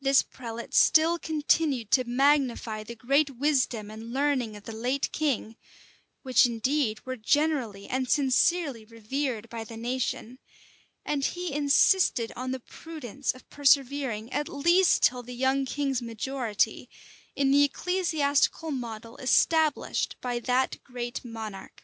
[0.00, 5.54] This prelate still continued to magnify the great wisdom and learning of the late king,
[6.22, 10.38] which, indeed, were generally and sincerely revered by the nation;
[11.04, 16.88] and he insisted on the prudence, of persevering, at least till the young king's majority,
[17.36, 21.82] in the ecclesiastical model established by that great monarch.